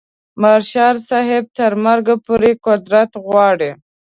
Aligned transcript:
مارشال 0.41 0.95
صاحب 1.09 1.43
تر 1.57 1.71
مرګه 1.85 2.15
پورې 2.25 2.51
قدرت 2.65 3.11
غواړي. 3.25 3.71